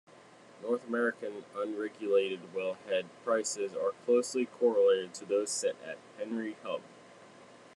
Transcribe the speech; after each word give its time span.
North 0.63 0.87
American 0.87 1.45
unregulated 1.55 2.39
wellhead 2.55 3.05
prices 3.23 3.75
are 3.75 3.91
closely 4.03 4.47
correlated 4.47 5.13
to 5.13 5.25
those 5.25 5.51
set 5.51 5.75
at 5.85 5.99
Henry 6.17 6.55
Hub. 6.63 6.81